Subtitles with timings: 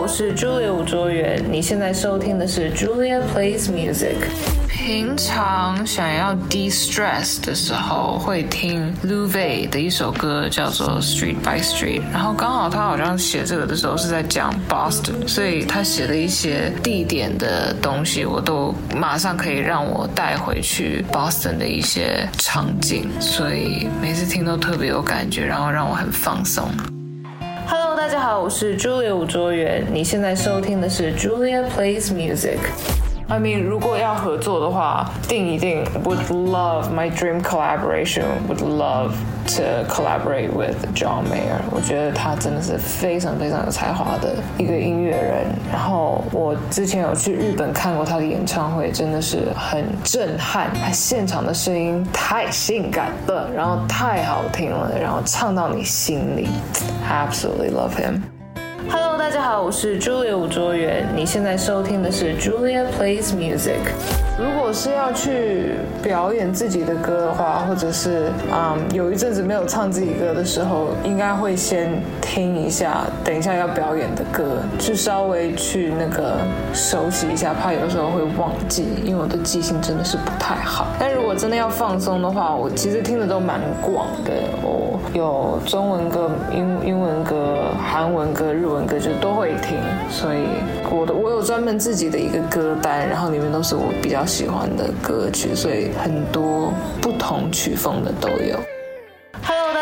[0.00, 4.14] 我是 Julia 吴卓源，你现在收听的是 Julia Plays Music。
[4.68, 12.02] 平常想要 de stress 的时候，会听 Louis 的一首歌，叫做 Street by Street。
[12.12, 26.70] 然后刚好他好像写这个的时候是在讲 Boston，所以他写的一些地点的东西，我都马上可以让我带回去 Boston 的一些场景，所以每次听都特别有感觉，然后让我很放松。
[28.08, 32.56] 大家好，我是 Julia 吴卓源，你现在收听的是 Julia Plays Music。
[33.30, 39.10] I mean，如果要合作的话，定一定 would love my dream collaboration would love
[39.48, 41.60] to collaborate with John Mayer。
[41.70, 45.44] 我觉得他真的是非常非常有才华的一个音乐人。
[45.70, 56.48] 然后我之前有去日本看过他的演唱会，真的是很震撼，他现场的声音太性感了，然后太好听了，然后唱到你心里
[57.06, 58.22] ，absolutely love him。
[58.86, 64.27] Hello，大家好，我是 Julia 吴卓源，你现在收听的是 Julia Plays Music。
[64.38, 76.36] 如果是要去表演自己的歌的话，或者是嗯有一阵子没有唱自己歌的时候，应该会先听一下等一下要表演的歌，去稍微去那个
[76.72, 80.86] 熟悉一下，怕有的时候会忘记，因为我的记性真的是不太好。
[81.00, 89.76] 但如果真的要放松的话，我其实听的都蛮广的，我有中文歌、英英文歌、韩文歌、日文歌就都会听，
[90.08, 90.46] 所以
[90.88, 94.27] 我的我有专门自己的一个歌单，然后里面都是我比较。
[94.28, 98.77] 喜欢的歌曲，所以很多不同曲风的都有。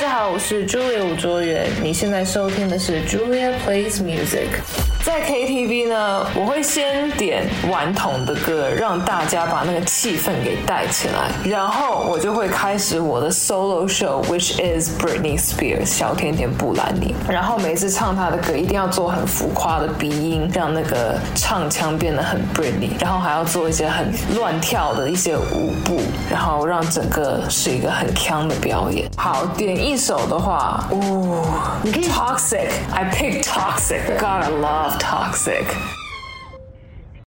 [0.00, 4.48] 大家好，我是 Julia 吴卓源，你现在收听的是 Julia Plays Music。
[5.04, 17.14] 在 KTV 呢，我会先点顽童的歌，让大家把那个气氛给带起来，然后我就会开始我的 solo show，which is Britney Spears 小甜甜布兰妮。
[17.28, 29.08] 然后每次唱她的歌，一定要做很浮夸的鼻音，让那个唱腔变得很 Britney，然后还要做一些很乱跳的一些舞步，然后让整个是一个很强的表演。
[29.16, 34.98] 好，点一首的话，哦，Toxic，I pick Toxic，Gotta love。
[34.98, 35.64] toxic